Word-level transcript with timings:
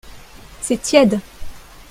C'est 0.61 0.81
tiède. 0.81 1.19